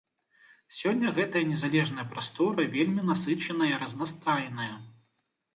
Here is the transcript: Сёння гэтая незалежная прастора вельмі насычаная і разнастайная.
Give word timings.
Сёння 0.77 1.11
гэтая 1.17 1.43
незалежная 1.51 2.05
прастора 2.15 2.67
вельмі 2.79 3.01
насычаная 3.13 3.71
і 3.75 3.79
разнастайная. 3.85 4.73